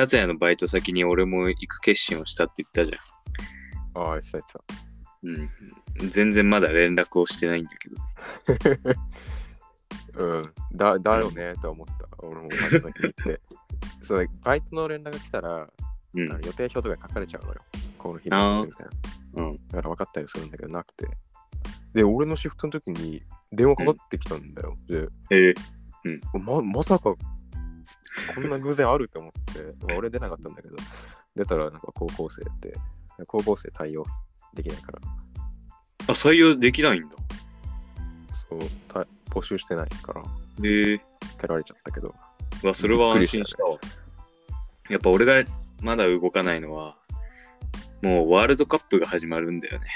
[0.00, 4.02] 達也のバイト先に俺も行く決心をしたって言ったじゃん。
[4.02, 4.60] ああ、そうた。
[5.22, 5.50] うん。
[6.10, 7.96] 全然まだ連絡をしてないんだけど。
[10.38, 10.42] うん。
[10.74, 12.08] だ、だよね、と思った。
[12.18, 13.40] 俺もバイト先に行って。
[14.02, 15.68] そう、バイトの連絡が来たら、
[16.14, 16.40] うんあの。
[16.40, 17.60] 予定表とかに書かれちゃうのよ。
[17.98, 18.86] この日のみたい
[19.34, 19.42] な。
[19.44, 19.54] うん。
[19.54, 21.06] だから分かったりするんだけどなくて。
[21.92, 23.22] で、俺のシフトの時に
[23.52, 24.76] 電話かかってきたんだよ。
[24.88, 27.14] で、えー、ままさか
[28.34, 30.76] こんな偶然あると思って、まあ俺出なかったんだけど、
[31.36, 32.74] 出たらなんか高校生って、
[33.26, 34.04] 高校生対応
[34.54, 35.00] できないから、
[36.08, 37.16] あ、採用できないんだ。
[38.32, 40.22] そう、た募集してないから、
[40.58, 41.00] えー、
[41.40, 42.14] 蹴られちゃったけど、
[42.62, 43.78] うわ、それは安心したわ。
[44.88, 45.48] やっぱ俺が
[45.80, 46.96] まだ動かないのは、
[48.02, 49.86] もうワールドカップが始まるんだよね。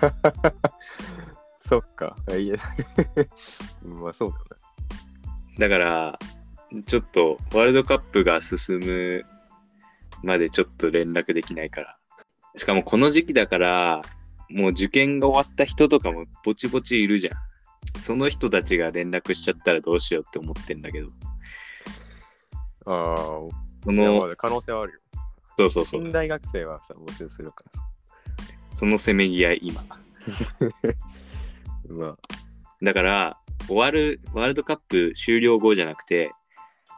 [1.58, 2.58] そっか、いえ、
[3.84, 5.58] まあそうだよね。
[5.58, 6.18] だから、
[6.82, 9.24] ちょっとワールドカップが進む
[10.22, 11.96] までちょっと連絡できないから。
[12.56, 14.02] しかもこの時期だから、
[14.50, 17.34] もう受験が終わった人とかもぼちぼちいるじゃん。
[18.00, 21.08] その人たちが連絡しちゃったらどうしようって思ってんだけど。
[22.86, 23.16] ああ、
[23.84, 25.00] その、だ可能性はあるよ。
[25.58, 26.02] そうそうそう。
[26.02, 27.86] 近大学生はさ、募集するからさ。
[28.76, 29.84] そのせめぎ合い今。
[31.88, 32.16] まあ、
[32.82, 36.32] だから、終わる、ワールドカップ終了後じゃなくて、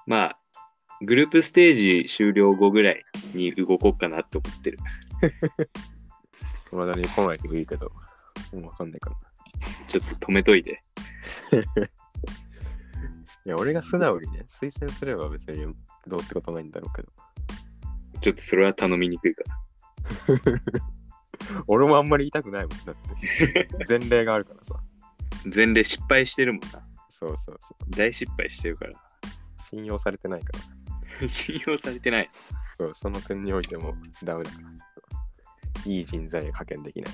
[0.07, 0.39] まあ、
[1.03, 3.05] グループステージ終了後ぐらい
[3.35, 4.79] に動こうかなって思ってる。
[6.73, 7.91] まだに来ないといいけど、
[8.53, 9.23] もうわかんないからな。
[9.89, 10.83] ちょっと止めといて。
[13.45, 15.75] いや、俺が素直にね、推薦すれば別に
[16.07, 17.09] どうってことないんだろうけど。
[18.21, 19.61] ちょっとそれは頼みにくいから。
[21.69, 23.87] 俺もあんまり言いたくないもんだって。
[23.89, 24.75] 前例があるからさ。
[25.55, 26.84] 前例失敗してるもんな。
[27.09, 27.91] そうそうそう。
[27.91, 29.06] 大失敗してるから。
[29.70, 30.53] 信用されてないか
[31.20, 31.28] ら。
[31.28, 32.31] 信用されてない。
[32.78, 34.62] そうその点においてもダメだから。
[34.62, 34.75] ちょ
[35.81, 37.12] っといい人材派遣できない。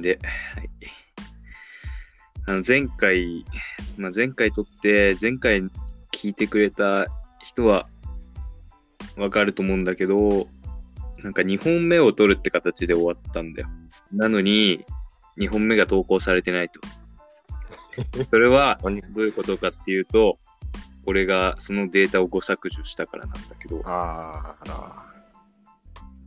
[0.00, 0.70] で、はい。
[2.48, 3.44] あの前回、
[3.96, 5.62] まあ、前回撮って、前回
[6.12, 7.06] 聞いてくれた
[7.42, 7.88] 人は
[9.16, 10.46] わかると思うんだけど、
[11.22, 13.68] なんか2本目を撮るって形で終わったんだよ。
[14.12, 14.84] なのに、
[15.38, 16.80] 2本目が投稿されてないと。
[18.30, 20.38] それは何どういうことかっていうと、
[21.06, 25.12] 俺がそのデータを誤削除したからなんだけど、ああ、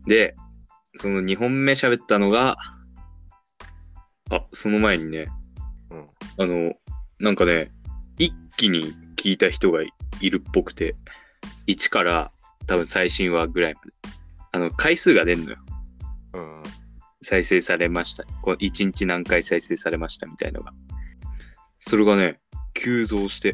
[0.08, 0.36] で、
[0.96, 2.58] その2本目喋ったのが、
[4.32, 5.28] あ、その前にね、
[5.92, 6.08] うん。
[6.38, 6.74] あの、
[7.20, 7.72] なんかね、
[8.18, 9.92] 一気に聞いた人がい
[10.30, 10.96] るっぽくて、
[11.68, 12.32] 1から
[12.68, 13.92] 多分最新話ぐらいまで。
[14.52, 15.58] あの、回数が出んのよ。
[16.34, 16.64] うん。
[17.22, 18.24] 再生されました。
[18.42, 20.74] この1日何回再生されましたみたいのが。
[21.80, 22.40] それがね、
[22.74, 23.54] 急増して、へ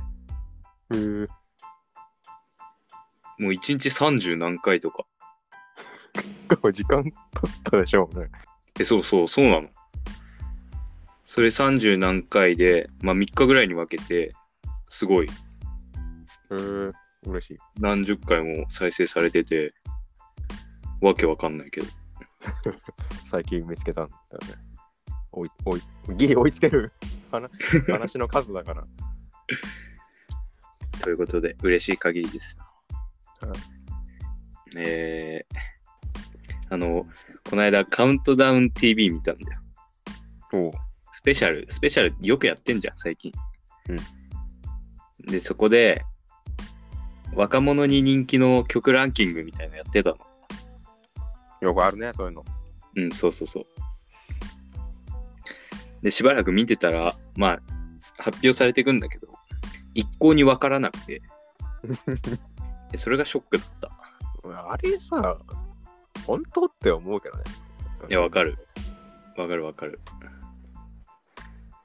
[0.91, 1.28] え。
[3.38, 5.06] もう1日30何回とか。
[6.72, 7.13] 時間経っ
[7.63, 8.30] たでしょうね。
[8.80, 9.69] え、そうそう、そうなの。
[11.25, 14.34] それ30何回で、まあ3日ぐらいに分けて、
[14.90, 15.30] すごいへ
[16.52, 16.92] え、
[17.24, 17.57] 嬉しい。
[17.80, 19.74] 何十回も再生されてて、
[21.02, 21.88] わけわかんないけど。
[23.30, 24.16] 最近見つけたんだ
[24.47, 24.65] よね。
[25.35, 25.81] おい、おい、
[26.18, 26.91] ギリ追いつける
[27.31, 27.51] 話
[27.88, 28.84] 話の数だから。
[31.01, 32.57] ということで、嬉しい限りです。
[33.41, 33.51] はい
[34.78, 37.06] えー、あの、
[37.50, 39.62] この間、カウントダウン TV 見たんだよ。
[40.53, 40.72] おう。
[41.12, 43.31] スペシャル、スペシャルよくやってんじゃん、最近。
[43.90, 43.97] うん。
[45.31, 46.03] で、そこで、
[47.34, 50.18] 若者に人気の曲ランキングみたいなのやってたの。
[51.62, 52.45] よくあるね、そういうの。
[52.95, 53.66] うん、そうそうそう。
[56.06, 57.60] で、しばらく見てたら、まあ、
[58.20, 59.28] 発表されていくんだけど、
[59.96, 61.24] 一向にわからなくて、
[62.92, 64.72] でそれがショックだった。
[64.72, 65.36] あれさ、
[66.28, 67.44] 本当って思うけどね。
[68.08, 68.56] いや、わかる。
[69.36, 70.00] わかるわかる。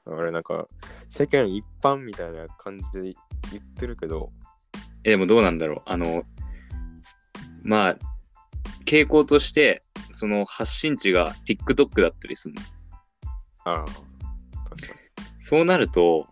[0.04, 0.68] あれなんか、
[1.08, 3.14] 世間一般みたいな感じで言
[3.58, 4.30] ってるけど、
[5.02, 5.82] え、でもどうなんだろう。
[5.86, 6.24] あの、
[7.62, 7.96] まあ、
[8.84, 12.60] 傾向として、その発信地が TikTok だったりするの。
[13.64, 14.09] ああ、
[15.40, 16.28] そうなると、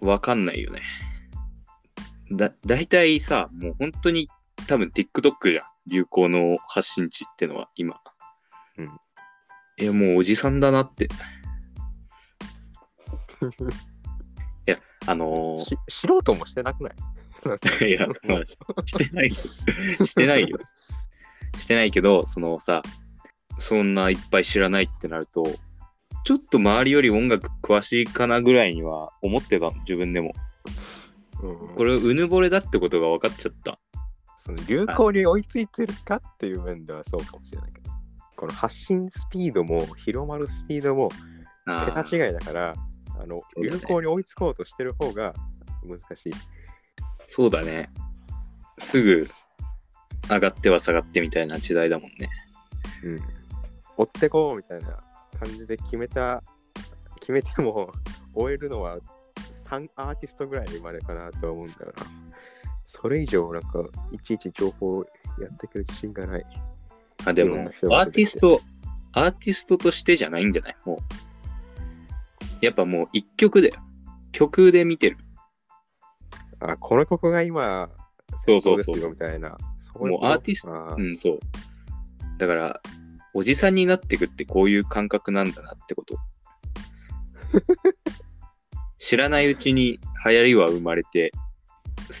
[0.00, 0.82] わかんないよね。
[2.32, 4.28] だ、だいたいさ、もう本当に
[4.66, 5.64] 多分 TikTok じゃん。
[5.90, 7.98] 流行の発信地ってのは今。
[8.76, 8.90] うん。
[9.78, 11.06] え、もうおじさんだなって。
[11.06, 11.08] い
[14.66, 15.64] や、あのに。
[15.64, 16.94] し素人もしてなくない？
[17.44, 18.44] ー、 いや、まあ、
[18.84, 19.36] してないよ。
[20.04, 20.58] してないよ。
[21.56, 22.82] してないけど、そのさ、
[23.58, 25.44] そんないっぱい知らないってなると、
[26.28, 30.34] ちょっと周りより音楽詳しいかなぐらいには思ってたの、自分でも。
[31.42, 33.78] うん、これうぬぼれだってことが分かっちゃった。
[34.36, 37.90] その流行に追いついてるかっていう面ではそうかもしれないけど、
[38.36, 41.08] この発信スピードも広まるスピードも
[41.64, 42.74] 桁違いだから、
[43.18, 45.32] あの流行に追いつこうとしてる方が
[45.82, 46.32] 難しい。
[47.24, 47.88] そうだね。
[48.76, 49.30] すぐ
[50.28, 52.28] 上がっては下がってみたいな時代だもんね。
[53.02, 53.20] うん。
[53.96, 55.07] 追ってこうみたいな
[55.40, 56.42] 感じで決めた、
[57.20, 57.92] 決めても
[58.34, 58.98] 終えるのは
[59.66, 62.06] 3アーティストぐらいまでかなとは思うんだよな。
[62.84, 65.04] それ以上なんかいちいち情報
[65.38, 66.46] やってくる自信がない。
[67.26, 68.60] あ、でもアーティスト、
[69.12, 70.76] アーティストとしてじゃないんじゃない？
[70.84, 70.98] もう。
[72.64, 73.74] やっぱもう一曲だよ。
[74.32, 75.18] 曲で見てる。
[76.60, 77.90] あ、この曲が今、
[78.46, 79.56] そうそうそうみたいな。
[79.94, 81.38] もうアーティストうん、そう。
[82.38, 82.80] だから、
[83.34, 86.18] おじさんになってくってこういう感覚なんだなってこと。
[88.98, 91.32] 知らないうちに流行りは生まれて、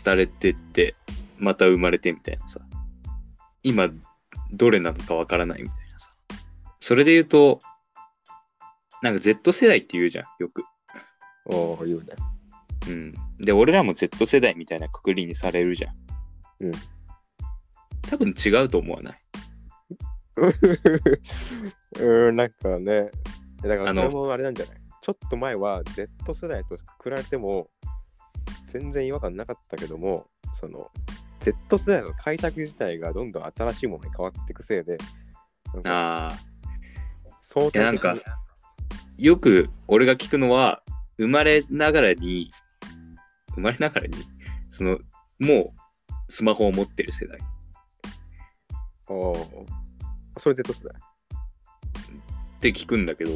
[0.04, 0.94] 廃れてって、
[1.38, 2.60] また生まれてみたいなさ。
[3.62, 3.88] 今、
[4.52, 6.10] どれなのかわからないみたいなさ。
[6.80, 7.58] それで言うと、
[9.02, 10.64] なんか Z 世代って言うじゃん、よく。
[11.46, 12.14] おー言うね。
[12.88, 13.14] うん。
[13.44, 15.94] で、俺らも Z 世代みたいなくくりにされるじゃん。
[16.60, 16.72] うん。
[18.02, 19.18] 多分違うと思わない？
[22.00, 23.10] うん、なんかね、
[23.62, 24.02] だからそあの。
[24.04, 24.76] れもあれなんじゃない？
[25.02, 27.70] ちょっと前は Z 世代とくくられても
[28.66, 30.26] 全然違和感なかったけども、
[30.60, 30.90] その
[31.40, 34.98] Z 世代の開拓自体がどんどん新しいものに変わっていくせいで、
[35.74, 36.38] なんかああ。
[37.40, 38.14] 相いやなんか
[39.16, 40.82] よく俺が聞くのは、
[41.16, 42.50] 生まれながらに、
[43.54, 44.14] 生まれながらに、
[44.70, 44.98] その、
[45.38, 47.38] もうスマホを持ってる世代。
[49.08, 49.66] おー
[50.38, 50.94] それ Z 世代。
[50.96, 53.32] って聞くんだけど、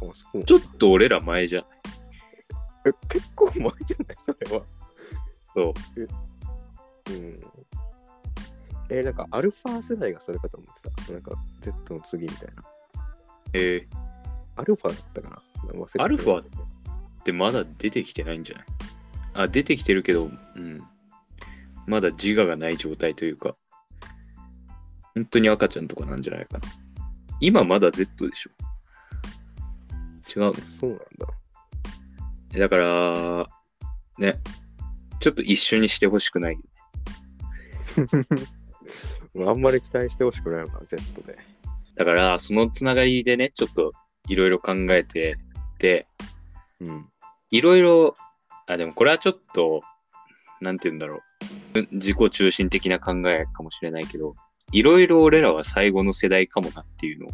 [0.00, 1.64] おそうちょっと俺ら前じゃん。
[2.86, 3.54] え結構前
[3.86, 4.16] じゃない？
[4.16, 4.62] それは。
[5.54, 5.74] そ
[7.08, 7.12] う。
[7.12, 7.40] うん。
[8.88, 11.12] えなんかアルファ世代がそれかと思ってた。
[11.12, 12.64] なんか Z の次みたいな。
[13.52, 13.86] え
[14.56, 15.72] アルファだったかな？
[15.72, 16.44] 忘れたアルファーっ
[17.24, 18.66] てまだ出てきてないんじゃない？
[19.34, 20.82] あ、出てきてるけど、うん。
[21.86, 23.54] まだ自我がない状態というか、
[25.16, 26.68] 本当に赤ちゃんとかなんじゃないかな。
[27.40, 28.50] 今まだ Z でしょ。
[30.28, 30.54] 違うの？
[30.66, 31.26] そうなんだ。
[32.58, 33.48] だから、
[34.18, 34.38] ね、
[35.20, 36.58] ちょっと一緒にしてほしくない。
[39.46, 41.38] あんまり期待してほしくないのかな、Z で。
[41.94, 43.94] だから、そのつながりでね、ちょっと
[44.28, 45.38] いろいろ考えて
[45.78, 46.06] て、
[46.80, 47.08] うん。
[47.50, 48.12] いろいろ、
[48.66, 49.80] あ、でもこれはちょっと、
[50.60, 51.22] なんて言うんだろ
[51.74, 51.86] う。
[51.92, 54.36] 自己中心的な考えかもしれないけど、
[54.72, 57.30] いろいろ俺らは最後の世代かもなっていうのを。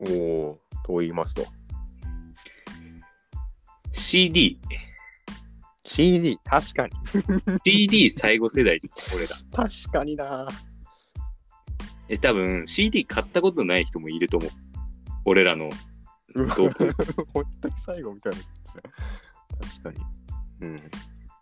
[0.00, 1.44] おおと言いますと。
[3.92, 4.58] CD、
[5.88, 6.92] CG、確かに。
[7.64, 9.36] CD 最後世代じゃん俺ら。
[9.52, 10.46] 確かにな。
[12.08, 14.50] え、多分 CD 買ったことない人もいると思う。
[15.24, 15.70] 俺らの
[16.34, 16.78] 同期
[17.32, 18.38] 本当に最後みたいな。
[19.66, 19.96] 確かに。
[20.60, 20.90] うん。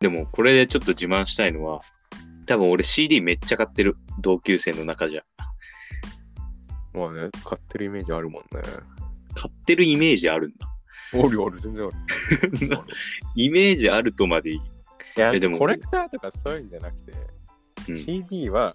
[0.00, 1.82] でも、これでちょっと自慢したいのは、
[2.46, 3.96] 多分俺 CD めっちゃ買ってる。
[4.20, 5.22] 同級生の中じゃ。
[6.94, 8.62] まあね、買ってるイメージあるもんね。
[9.35, 10.68] 買ってるイメージあるんだ。
[11.14, 11.94] おるおる、全然ある。
[13.37, 14.56] イメージあるとまでいい。
[14.56, 14.61] い
[15.16, 18.75] や、えでもコレクターとかそういうんじゃなくて、うん CD は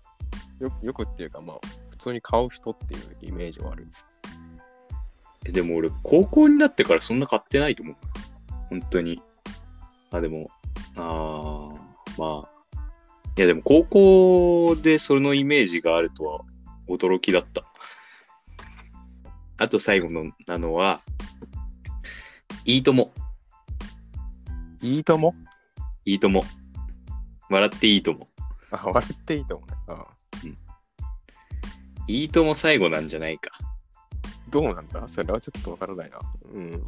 [0.59, 3.87] よよくっていうか、まあ、普通に買う人っていうイメージはある。
[5.45, 7.95] えでも俺、高校になってからそんな買ってないと思う。
[8.69, 9.21] 本当に。
[10.11, 10.49] あ、でも、
[10.95, 12.60] あー、まあ。
[13.41, 16.41] いや、でも高校でそのイメージがあるとは
[16.87, 17.63] 驚きだった。
[19.57, 21.01] あと最後のなのは、
[22.65, 23.11] いいとも。
[24.79, 25.33] いいとも？
[26.05, 26.43] いいとも。
[27.49, 28.27] 笑っていいとも。
[28.69, 29.75] あ、笑っていいと思うね。
[29.87, 30.05] あ
[32.07, 33.49] いいとも最後なんじゃないか。
[34.51, 35.07] どうなんだ？
[35.07, 36.19] それはちょっとわからないな。
[36.53, 36.83] うん。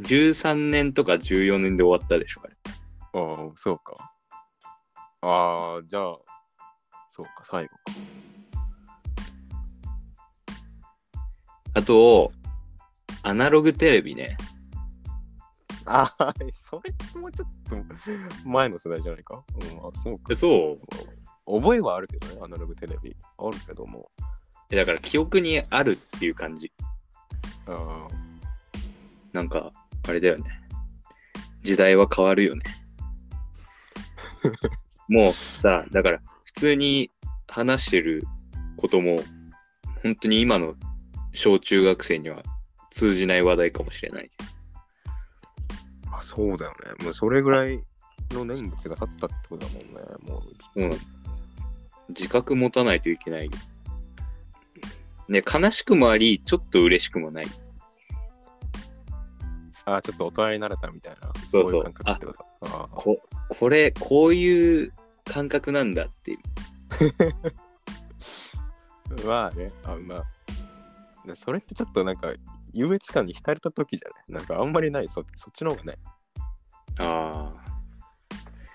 [0.00, 2.56] 13年とか14年で終わったでしょ、あれ。
[3.12, 4.12] ああ、そうか。
[5.22, 6.18] ああ、じゃあ、
[7.10, 7.80] そうか、最後か。
[11.74, 12.32] あと、
[13.22, 14.36] アナログテレビね。
[15.86, 17.76] ああ、それもちょっと
[18.48, 19.42] 前の世代じゃないか？
[19.54, 20.34] うん、あそうか。
[20.34, 20.72] そ
[21.46, 21.60] う？
[21.60, 23.16] 覚えはあるけどね、アナログテレビ。
[23.38, 24.10] あるけども。
[24.70, 26.72] えだから記憶にあるっていう感じ。
[27.66, 28.08] あ
[29.32, 29.72] なんか、
[30.08, 30.60] あれだよね。
[31.62, 32.62] 時代は変わるよね。
[35.10, 37.10] もうさ、だから普通に
[37.48, 38.22] 話してる
[38.76, 39.18] ことも、
[40.02, 40.74] 本当に今の
[41.34, 42.42] 小中学生には
[42.90, 44.30] 通じない話題かもしれない。
[46.10, 47.04] あ、あ、そうだよね。
[47.04, 47.82] もうそれぐらい
[48.30, 49.88] の念仏が立ったってことだもんね。
[50.26, 50.42] も
[50.76, 50.82] う。
[50.82, 50.90] うん。
[52.10, 53.50] 自覚持たないといけないよ。
[55.28, 57.46] ね、悲しくもあり、ちょっと嬉しくもない。
[59.84, 61.32] あ、ちょっと大人になれたみたいな。
[61.48, 64.92] そうそうい感覚ってことああここれ、こういう
[65.32, 66.38] 感覚なんだっていう。
[69.26, 70.24] まあね、あまあ。
[71.26, 72.32] でそれってちょっとなんか、
[72.72, 74.40] 優越感に浸れた時じゃない？
[74.40, 75.98] なんかあんまりない、そそっちの方がね。
[76.98, 77.52] あ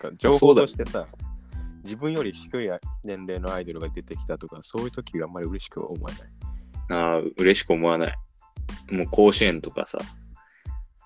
[0.04, 1.08] なんか情報としてさ、
[1.84, 2.70] 自分より低い
[3.04, 6.30] 年齢のアイドルが出てきたとか、そういう時があんまり嬉しくは思えない？
[6.90, 8.18] あ、ああ、嬉しく思わない。
[8.92, 9.98] もう甲子園とかさ、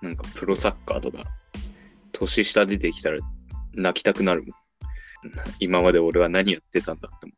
[0.01, 1.24] なんかプロサッカーとか、
[2.12, 3.20] 年下出てきたら
[3.74, 4.51] 泣きたくなるもん。
[5.60, 7.38] 今まで俺は何やってたんだって思っ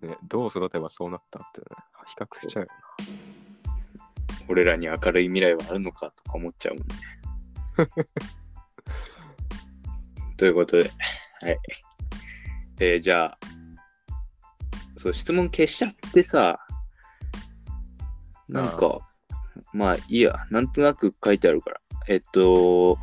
[0.00, 0.02] て。
[0.06, 1.66] ね、どう育てばそうなったってね、
[2.06, 2.68] 比較しちゃうよ
[4.48, 6.94] 俺らに明るい未来はあるのかとか思っちゃうもんね。
[10.36, 10.90] ということで、
[11.42, 11.58] はい。
[12.80, 13.38] えーじゃあ、
[14.96, 16.58] そう、質問消しちゃってさ、
[18.48, 19.00] なんか、
[19.72, 21.80] まあいいや、なんとなく書いてあるから。
[22.08, 22.98] えっと、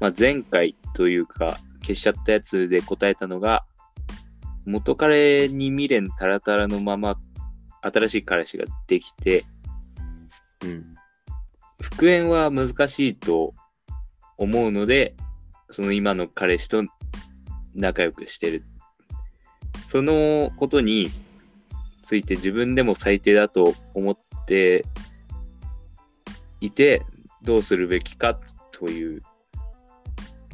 [0.00, 3.64] まあ、前回というか、消しちゃったやつで答えたのが、
[4.64, 7.18] 元彼に未練タラタラのまま、
[7.82, 9.44] 新しい彼氏ができて、
[10.62, 10.68] な。
[10.68, 10.94] うん。
[11.80, 13.54] 復縁は難しいと
[14.38, 15.14] 思うので、
[15.70, 16.84] その今の彼氏と
[17.74, 18.64] 仲良くしてる。
[19.80, 21.10] そのことに
[22.02, 24.84] ついて自分でも最低だと思って
[26.60, 27.04] いて、
[27.42, 28.38] どうするべきか
[28.70, 29.22] という、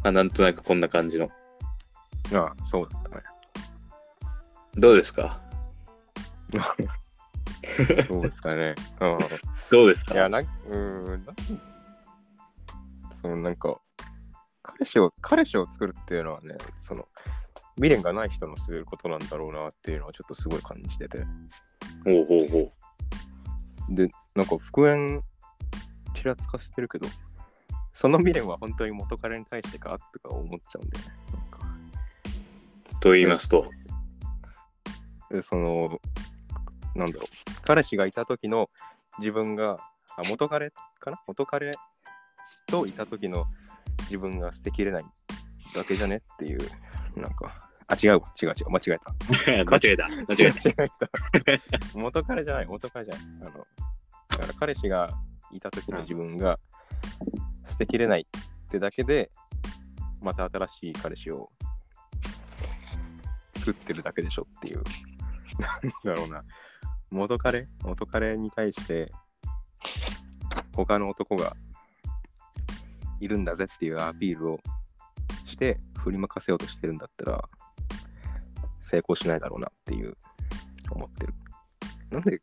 [0.02, 1.31] まあ、なんとなくこんな感じの。
[2.33, 3.23] ああ、そうだったね。
[4.75, 5.40] どうですか？
[8.07, 8.75] そうですかね。
[9.00, 9.19] うん。
[9.71, 10.14] どうですか？
[10.14, 11.37] いや、なんか、うーん、なん
[13.21, 13.81] そのなんか、
[14.62, 17.09] 彼氏を、彼氏を作るっていうのはね、その、
[17.76, 21.25] 未練がない人のすることなんだろうなっていうのはちょっとすごい感じてて。
[22.05, 22.71] ほうほうほ
[23.90, 23.95] う。
[23.95, 25.23] で、なんか復縁
[26.14, 27.07] ちらつかしてるけど、
[28.00, 29.99] その未練は本当に元彼に対してか？
[30.12, 31.14] とか思っちゃうんだよね。
[33.00, 33.64] と言いますと。
[35.33, 36.00] でその、
[36.95, 37.23] なんだろう、
[37.62, 38.71] 彼氏がいた時の
[39.19, 39.81] 自分が、
[40.17, 41.21] あ元彼かな？
[41.26, 41.73] 元彼
[42.69, 43.47] といた時の
[44.02, 45.05] 自分が捨てきれない
[45.75, 46.23] だけじゃね？
[46.35, 46.61] っていう、
[47.17, 49.12] なんか、あ、違うわ、違う違う、間違えた。
[49.69, 50.07] 間違えた。
[50.07, 50.61] 間違えた。
[50.61, 50.85] 間違
[51.49, 51.99] えた。
[51.99, 53.25] 元彼じゃない、元彼じゃない。
[53.40, 53.67] あの、
[54.28, 55.11] だから彼氏が
[55.50, 56.61] いた時の自分が
[57.68, 59.30] 捨てきれないってだけで、
[60.20, 61.50] また新しい彼氏を
[63.56, 64.82] 作ってるだけでしょっていう。
[65.58, 66.42] なんだろうな。
[67.10, 67.68] 元彼？
[67.84, 69.12] 元彼に対して、
[70.75, 71.56] 他の男が
[73.20, 74.60] いるんだぜっていうアピールを
[75.44, 77.48] して振りまかせようとしてるんだったら
[78.80, 80.16] 成功しないだろうなっていう
[80.90, 81.34] 思ってる。
[82.10, 82.40] なんで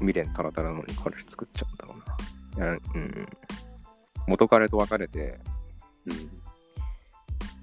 [0.00, 1.94] 未練タラタラなのに彼氏作っちゃうんだろ
[2.56, 2.66] うな。
[2.66, 3.28] やうん、
[4.26, 5.38] 元彼と別れて
[6.06, 6.12] うん。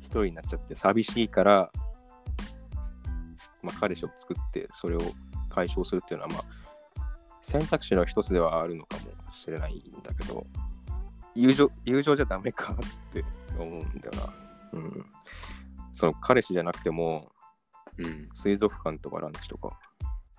[0.03, 1.71] 一人になっちゃって寂しいから、
[3.61, 4.99] まあ、彼氏を作ってそれを
[5.49, 6.43] 解消するっていうのはまあ
[7.41, 9.03] 選択肢の一つではあるのかも
[9.33, 10.45] しれないんだけど
[11.33, 13.23] 友情友情じゃダメかって
[13.57, 14.33] 思うんだよな。
[14.73, 15.05] うん。
[15.93, 17.31] その彼氏じゃなくても
[17.97, 18.29] うん。
[18.33, 19.77] 水族館とかランチとか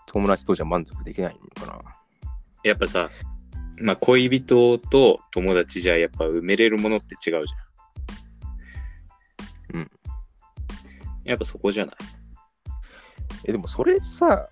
[0.06, 1.96] 友達とじゃ満足できないのかな。
[2.62, 3.10] やっぱさ、
[3.78, 9.80] まあ恋人と友達じゃやっぱ埋めれるものって違うじゃん。
[9.80, 9.90] うん。
[11.24, 11.94] やっぱそこじゃない？
[13.44, 14.48] え、でもそれさ、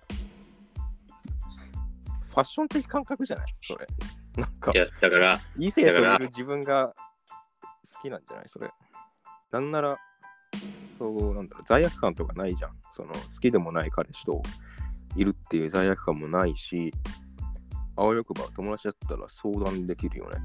[2.29, 3.45] ファッション的感覚じゃない？
[3.61, 3.87] それ。
[4.35, 6.93] なんかい、や、だから、異性といる自分が
[7.93, 8.45] 好きなんじゃない？
[8.47, 8.69] それ。
[9.51, 9.97] なんなら、
[10.97, 12.71] そう、なんだろう、罪悪感とかないじゃん。
[12.91, 14.41] その、好きでもない彼氏と
[15.15, 16.93] いるっていう罪悪感もないし、
[17.95, 20.37] あわよくば友達だったら相談できるよね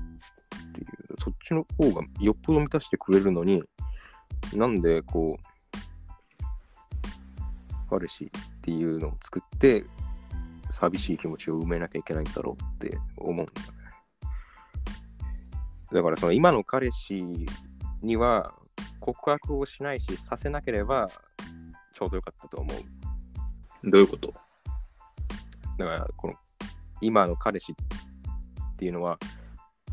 [0.68, 0.88] っていう、
[1.22, 3.62] そっちの方がよっぽど満たしてくれるのに、
[4.54, 5.42] なんでこう、
[7.88, 9.84] 彼氏っていうのを作って、
[10.70, 13.52] 寂しい気持ちを埋めなきゃいけないんだろうって思うんだよね。
[15.92, 17.22] だからその今の彼氏
[18.02, 18.52] には
[18.98, 21.08] 告白をしないしさせなければ
[21.94, 23.88] ちょうどよかったと思う。
[23.88, 24.34] どういうこと？
[25.78, 26.34] だからこの
[27.00, 29.18] 今の彼氏っていうのは、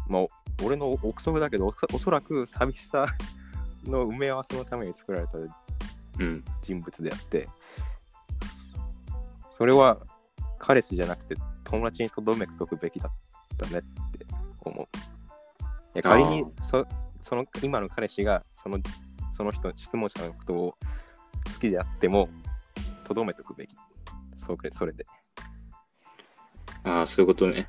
[0.08, 0.26] まあ
[0.64, 3.06] 俺の憶測だけどおそらく寂しさ
[3.86, 6.44] の埋め合わせのために作られたうん。
[6.62, 7.50] 人物であって、
[9.50, 9.98] それは
[10.60, 13.12] 彼氏じゃなくて友達にとどめとくべきだっ
[13.58, 14.26] たねって
[14.62, 14.88] 思う。
[15.96, 16.86] や仮にあそ
[17.22, 18.80] その今の彼氏がその
[19.34, 20.78] その人、質問者のことを
[21.52, 22.30] 好きであっても、
[23.04, 23.76] とどめとくべき。
[24.36, 25.06] それそれで。
[26.84, 27.68] ああ、そういうことね。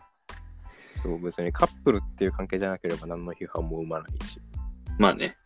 [1.03, 4.41] そう別にカップルっていう関係じゃなければ何の批判も生まないし。
[4.99, 5.37] まあね。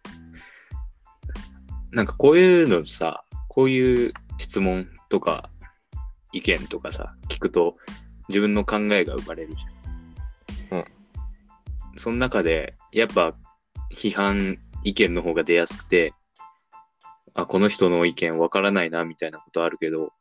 [1.90, 5.50] なんかこういうのさ、こういう質問とか
[6.32, 7.75] 意見とかさ、聞くと
[8.28, 10.78] 自分の考えが生まれるじゃん。
[10.78, 10.84] うん。
[11.96, 13.34] その中で、やっぱ
[13.92, 16.12] 批判、意見の方が出やすくて、
[17.34, 20.12] あ、この人の意見わからないな、みたいなことあるけど、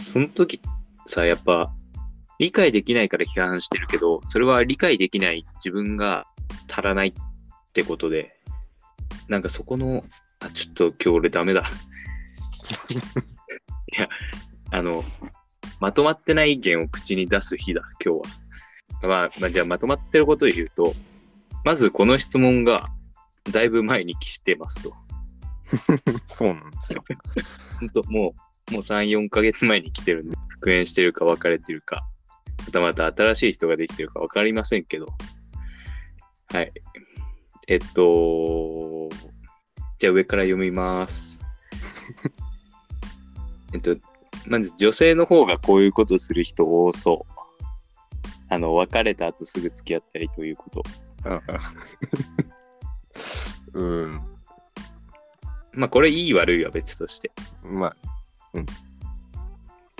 [0.00, 0.60] その時
[1.06, 1.72] さ、やっぱ
[2.38, 6.26] 理解できないから批判してるけど、それは理解できない自分が
[6.70, 7.12] 足らないっ
[7.72, 8.36] てことで、
[9.28, 10.04] なんかそこの、
[10.40, 11.62] あ、ちょっと今日俺ダメだ。
[13.96, 14.08] いや、
[14.70, 15.04] あの、
[15.80, 18.20] まとまってない意見を口に出す日だ、今日
[19.02, 19.08] は。
[19.08, 20.94] まあ、まあ、じゃあまとまってることで言うと、
[21.64, 22.88] まずこの質問が
[23.50, 24.94] だいぶ前に来てますと。
[26.26, 27.04] そうなんですよ。
[27.80, 28.34] ほんと、も
[28.70, 32.06] う、もう3、4ヶ月前に来てるんで、復縁してるか別れてるか、
[32.66, 35.06] またまた新しい人ができてるか分かりませんけど。
[36.50, 36.72] はい。
[37.66, 39.08] えっと、
[39.98, 41.44] じゃあ上から読みます。
[43.72, 43.96] えっと、
[44.46, 47.34] まず女性の方がこういうことする人多そう。
[48.50, 50.82] あの、別れた後すぐ付き合ったりということ。
[51.24, 51.60] ああ
[53.72, 54.20] うん。
[55.72, 57.32] まあ、これいい悪いは別として。
[57.62, 57.94] ま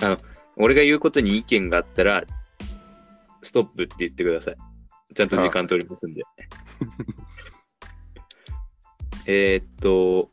[0.01, 0.17] あ、
[0.55, 2.23] 俺が言うことに意見があったら、
[3.45, 4.57] ストップって言ってください。
[5.13, 6.23] ちゃんと時間取りますんで。
[9.27, 10.29] えーっと、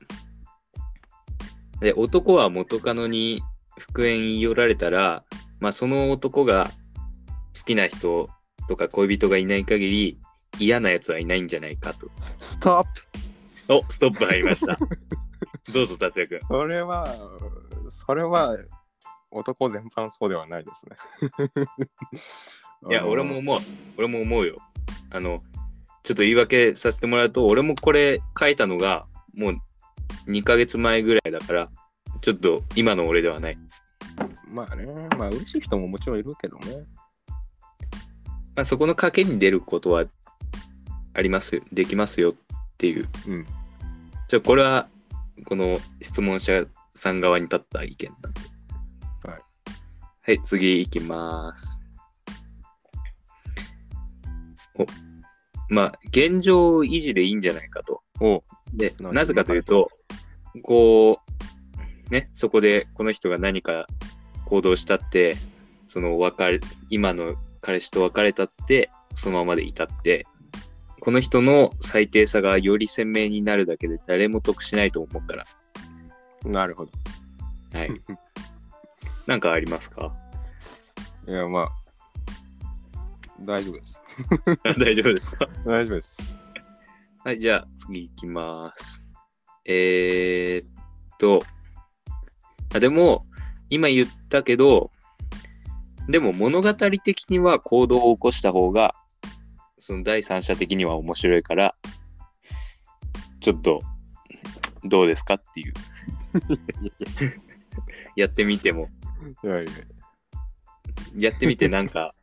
[1.80, 3.42] で、男は元カノに
[3.78, 5.24] 復縁言い寄られたら、
[5.60, 6.70] まあその男が
[7.56, 8.30] 好きな人
[8.68, 10.18] とか恋人がいない限り
[10.58, 12.08] 嫌な奴はいないんじゃないかと。
[12.38, 12.84] ストッ
[13.66, 14.78] プお、ストップ入りました。
[15.72, 16.40] どうぞ、達也君。
[16.48, 17.06] それは、
[17.88, 18.56] それは
[19.30, 20.96] 男全般そうではないですね。
[22.90, 23.60] いや、俺も思う。
[23.96, 24.56] 俺も思うよ。
[25.10, 25.40] あの、
[26.02, 29.56] ちょっと言い訳させてもらうと、俺もこれ書いたのが、もう
[30.28, 31.70] 2ヶ月前ぐらいだから、
[32.20, 33.58] ちょっと今の俺ではない。
[34.48, 36.84] まあね、まあ嬉しい人ももちろんいるけどね。
[38.54, 40.04] まあ、そこの賭けに出ることは
[41.14, 42.34] ありますよ、できますよっ
[42.78, 43.08] ていう。
[43.28, 43.46] うん。
[44.28, 44.88] じゃあ、これは、
[45.46, 46.64] この質問者
[46.94, 48.40] さん側に立った意見なんで。
[49.24, 49.40] はい。
[50.22, 51.81] はい、次行きます。
[54.78, 54.86] お、
[55.68, 58.02] まあ、現状維持でいいんじゃないかと。
[58.20, 58.42] お
[58.74, 59.90] で、なぜかというと、
[60.62, 61.20] こ
[62.08, 63.86] う、ね、そこでこの人が何か
[64.44, 65.36] 行動したって、
[65.88, 70.26] その別れ、今の彼氏と別れたって、そのままでいたって、
[71.00, 75.44] この人の最低さがより鮮明になるだけで誰も得しないと思うから。
[76.44, 76.92] なるほど。
[77.72, 77.90] はい。
[79.26, 80.14] なんかありますか？
[81.26, 81.70] いや、まあ、
[83.44, 84.00] 大丈夫です。
[84.78, 85.48] 大丈夫ですか？
[85.66, 86.16] 大丈夫です。
[87.24, 89.14] はい、じゃあ次行きます。
[89.64, 90.68] えー、っ
[91.18, 91.42] と、
[92.74, 93.24] あでも、
[93.70, 94.90] 今言ったけど、
[96.08, 98.94] でも物語的には行動を起こした方が、
[99.78, 101.74] その第三者的には面白いから、
[103.40, 103.80] ちょっと、
[104.84, 105.72] どうですかっていう。
[108.16, 108.88] やってみても、
[111.16, 112.14] やってみてなんか、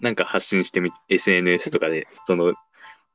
[0.00, 2.54] なんか発信してみて、SNS とかでその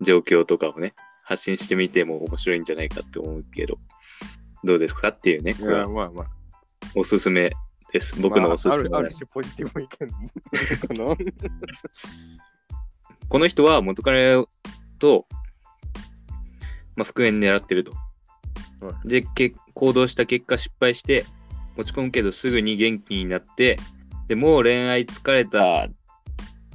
[0.01, 0.93] 状況とかをね、
[1.23, 3.77] 発信してみても面白いんじゃないかって思うけど、
[4.63, 6.27] どうですかっていうね、いや、これはまあまあ。
[6.95, 7.51] おすすめ
[7.91, 8.19] です。
[8.19, 9.97] 僕のおすすめまあ、あはるある種ポジティブ意見
[10.87, 11.15] かな。
[13.29, 14.43] この人は元彼
[14.99, 15.25] と、
[16.95, 17.93] まあ、復縁狙ってると。
[18.81, 21.25] はでけ、行動した結果失敗して、
[21.77, 23.77] 落ち込むけどすぐに元気になって、
[24.27, 25.91] でもう恋愛疲れたっ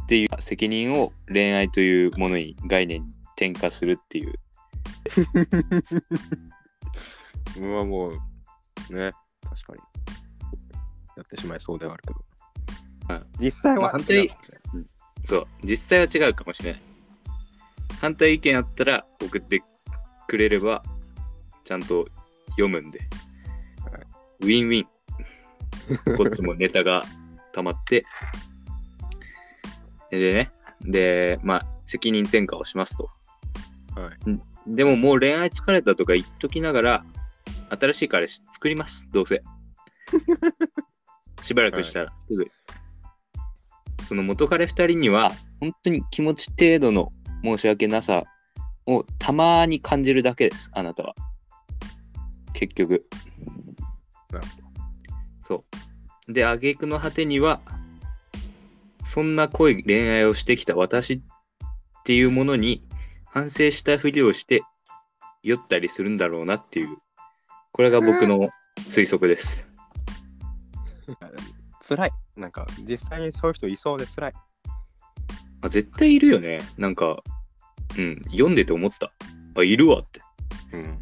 [0.08, 4.32] ていう責任を恋愛というものに概念に転化するっていう。
[7.60, 8.12] まあもう、
[8.94, 9.78] ね、確かに。
[11.16, 13.14] やってしまいそうではあるけど。
[13.14, 14.30] はい実際はまあ反対
[15.24, 16.82] そう、実際は違うかもしれない。
[18.00, 19.62] 反対意見あったら送って
[20.26, 20.82] くれれば、
[21.64, 22.08] ちゃんと
[22.52, 23.00] 読むんで。
[23.00, 24.06] はい
[24.40, 26.16] ウィンウィン。
[26.16, 27.04] こっちもネタが
[27.52, 28.06] 溜まって。
[30.10, 33.08] でね、で、まあ、責任転嫁をしますと。
[33.94, 34.74] はい。
[34.74, 37.04] でももう恋愛疲れたとか言っときながら、
[37.70, 39.42] 新しい彼氏作ります、どうせ。
[41.42, 42.50] しばらくしたら、すぐ。
[44.02, 47.10] その元彼二人には、本当に気持ち程度の
[47.42, 48.24] 申し訳なさ
[48.86, 51.14] をたまに感じるだけです、あなたは。
[52.54, 53.06] 結局。
[54.32, 54.46] なる
[55.42, 55.64] そ
[56.28, 56.32] う。
[56.32, 57.60] で、挙句の果てには、
[59.08, 61.20] そんな濃い恋愛をしてきた私っ
[62.04, 62.84] ていうものに
[63.24, 64.60] 反省したふりをして
[65.42, 66.98] 酔ったりするんだろうなっていう、
[67.72, 69.66] これが僕の推測です。
[71.88, 72.10] 辛い。
[72.36, 74.32] なんか、実際にそういう人いそうで辛い。
[75.62, 76.58] あ絶対いるよね。
[76.76, 77.22] なんか、
[77.96, 79.10] うん、読んでて思った。
[79.58, 80.20] あ、いるわって。
[80.74, 80.98] うん。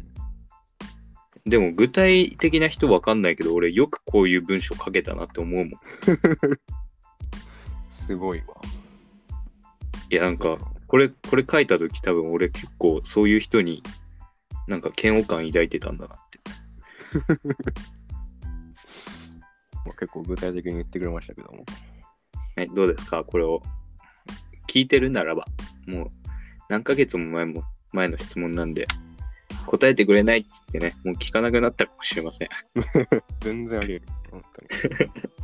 [1.45, 5.71] でも具体的な人わかんないけど、俺よくこういう文章書けたなって思うもん。
[8.07, 8.55] すごいわ。
[10.09, 13.83] いや、なんか、これ、これ書いた時多分俺結構そういう人に
[14.69, 16.39] なんか嫌悪感抱いてたんだなって。
[19.85, 21.65] ま あ結構具体的に言ってくれましたけども。
[22.55, 23.25] はい、どうですか？
[23.25, 23.61] これを
[24.69, 25.45] 聞いてるならば、
[25.85, 26.07] もう
[26.69, 28.87] 何ヶ月も前も前の質問なんで、
[29.65, 32.49] 答えてくれないっつってね、もう聞かなくなったかもしれません。
[33.41, 34.13] 全然あり得る。
[34.31, 35.11] 本当に。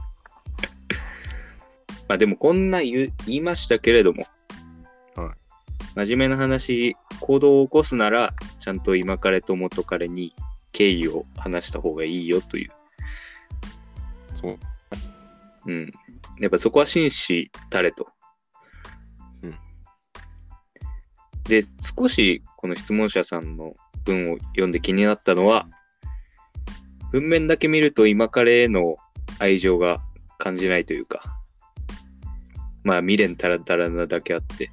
[2.07, 4.27] まあでもこんな言う言いましたけれども、
[5.15, 5.35] は
[5.95, 10.33] 真面目な話、行動を起こすなら、ちゃんと今彼と元彼に
[10.71, 12.71] 敬意を話した方がいいよという。
[14.35, 14.59] そう。
[15.67, 15.91] うん。
[16.39, 18.07] やっぱそこは紳士たれと。
[19.43, 19.55] うん。
[21.43, 21.61] で、
[21.97, 25.67] 少しこの質問者さんの文を読んで気になったのは、
[27.11, 28.95] 文面だけ見ると今彼への
[29.39, 30.01] 愛情が
[30.39, 31.21] 感じないというか、
[32.83, 34.71] まあ未練たらたらなだけあって、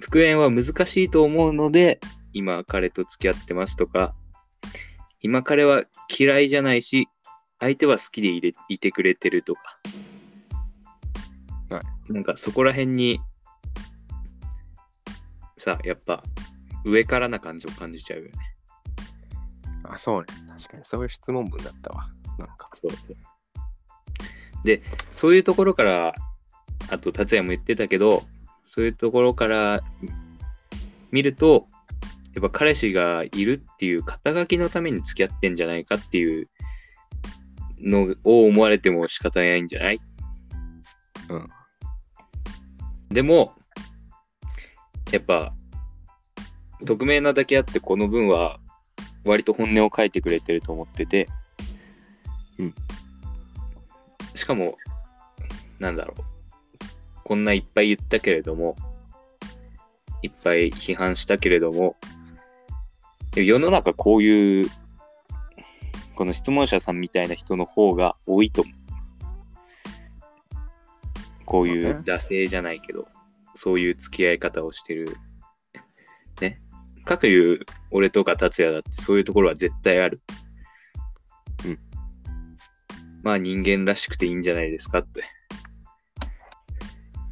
[0.00, 2.00] 復縁は難しいと思うので、
[2.32, 4.14] 今彼と付き合ってますとか、
[5.20, 5.84] 今彼は
[6.16, 7.08] 嫌いじゃないし、
[7.58, 9.60] 相手は好きでいれいてくれてるとか、
[11.70, 13.20] はなんかそこら辺に、
[15.56, 16.22] さ、やっぱ
[16.84, 18.32] 上からな感じを感じちゃうよね。
[19.84, 20.26] あ、そうね。
[20.58, 22.08] 確かにそういう質問文だったわ。
[22.38, 22.68] なんか。
[22.74, 23.16] そうそうそう。
[24.66, 26.14] で、そういうところから、
[26.90, 28.24] あと達也も言ってたけど、
[28.66, 29.82] そういうところから
[31.10, 31.66] 見ると、
[32.34, 36.48] やっぱ彼氏がいるっていう肩書きのために付き合ってんじゃないかっていう
[37.80, 40.00] のを思われても仕方ないんじゃない？
[41.28, 41.48] うん。
[43.10, 43.54] でも、
[45.12, 45.54] やっぱ、
[46.84, 48.58] 匿名なだけあってこの文は
[49.24, 51.28] 割と本音を書いてくれてると思ってて、
[52.58, 52.74] うん。
[54.34, 54.76] しかも、
[55.78, 56.33] なんだろう。
[57.24, 58.76] こんないっぱい言ったけれども、
[60.22, 61.96] いっぱい批判したけれども、
[63.34, 64.70] 世の中こういう、
[66.14, 68.74] この質問者さんみたいな人の方が多いと思う。
[71.44, 73.06] こういう惰性じゃないけど、
[73.54, 75.16] そういう付き合い方をしてる。
[76.40, 76.60] ね。
[77.04, 77.60] かくいう
[77.90, 80.22] 俺とか達也だってそういうところは絶対ある。
[81.64, 81.78] うん。
[83.22, 85.22] まあ人間らしくていいんじゃないですかって。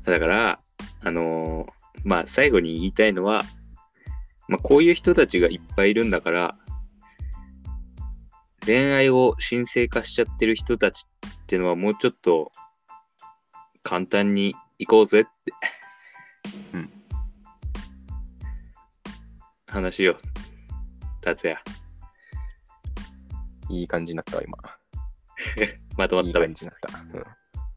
[0.04, 0.60] だから、
[1.02, 3.42] あのーまあ最後に言いたいのは、
[4.48, 6.56] まあこういう人たちがいっぱいいるんだから、
[8.64, 12.52] 恋愛を神聖化しちゃってる人たちっていうのはもうちょっと
[13.82, 15.52] 簡単に行こうぜって。
[16.74, 16.90] うん。
[19.66, 20.16] 話よ。
[21.20, 21.58] 達也。
[23.68, 24.58] いい感じになったわ、今。
[25.96, 26.54] まとまったわいい感。
[26.54, 26.98] じになった。
[26.98, 27.24] うん。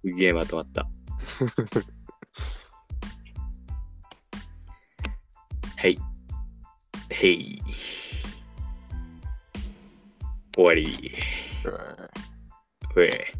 [0.10, 0.88] すげえまとまった。
[5.86, 6.00] はい。
[7.12, 7.62] へい。
[10.56, 11.13] 終わり。
[12.95, 13.32] うえ。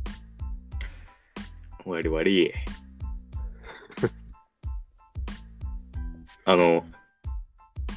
[1.84, 2.54] 終わり終わり。
[6.46, 6.86] あの、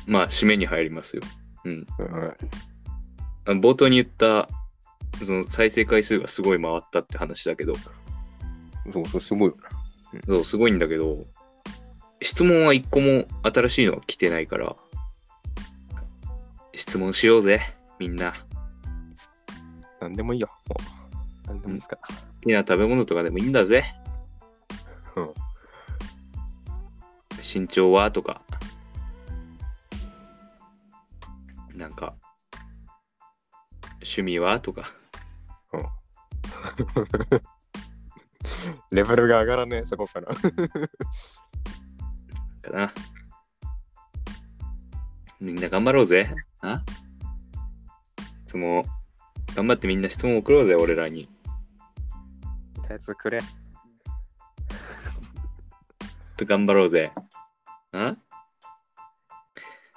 [0.07, 1.23] まあ、締めに入りますよ。
[1.65, 1.87] うん。
[1.99, 2.35] うん
[3.45, 4.49] あの冒頭に言った、
[5.23, 7.75] その再生回数がすごい回ったって話だけど、
[8.91, 9.69] そうそう、すごいよな。
[10.27, 11.27] そう、すごいんだけど、
[12.21, 14.77] 質問は一個も新しいのは来てないから、
[16.75, 17.61] 質問しようぜ、
[17.99, 18.35] みんな。
[20.01, 20.49] なんでもいいよ。
[20.69, 20.77] も
[21.45, 21.49] う。
[21.49, 22.09] なんでもいいですから。
[22.09, 23.85] 好きな食べ物とかでもいいんだぜ。
[25.17, 25.35] うん。
[27.43, 28.11] 身長は？
[28.11, 28.43] とか。
[31.75, 32.15] なんか、
[33.95, 34.61] 趣味は？
[34.61, 34.93] とか。
[38.91, 40.29] レベルが上がらねえ、そこから。
[42.71, 42.95] かな。
[45.41, 46.35] みんな頑張ろうぜ。
[46.61, 46.83] あ？
[48.47, 48.85] 質問、
[49.55, 51.29] 頑張ってみんな質問送ろうぜ、俺らに。
[52.89, 53.41] やつくれ。
[56.37, 57.13] と頑張ろうぜ。
[57.93, 58.17] あ？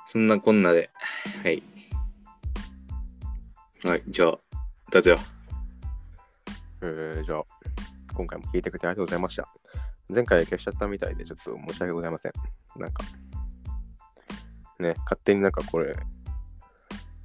[0.06, 0.90] そんなこんなで、
[1.44, 1.64] はい。
[3.84, 4.38] はい、じゃあ、
[4.92, 5.22] 達也。
[6.82, 7.44] えー、じゃあ、
[8.14, 9.48] 今回も聞いてくれてありがとうございました。
[10.14, 12.34] 前回消しちゃったみたいで、ちょっと申し訳ございません。
[12.76, 13.04] なんか、
[14.80, 15.96] ね、勝手になんかこれ、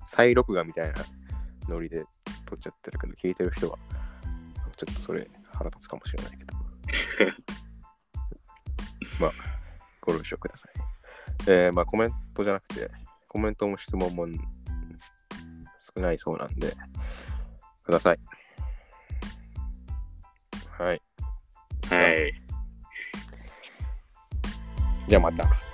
[0.04, 0.94] 再録画みたいな
[1.68, 2.04] ノリで
[2.46, 3.78] 撮っちゃってるけど、聞いてる人は、
[4.76, 6.54] ちょっとそれ腹立つかもしれないけど。
[9.20, 9.30] まあ、
[10.00, 10.72] ご了承ください。
[11.48, 12.90] えー、まあコメントじゃなくて、
[13.28, 14.26] コメントも質問も
[15.80, 16.72] 少ないそうなんで、
[17.84, 18.18] ください。
[20.78, 21.02] はい。
[21.90, 22.45] はい。
[25.08, 25.65] じゃあまた。